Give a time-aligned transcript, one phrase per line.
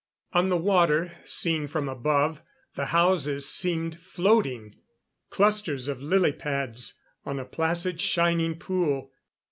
[0.33, 2.41] On the water seen from above
[2.73, 4.73] the houses seemed floating
[5.29, 9.11] clusters of lily pads on a placid shining pool.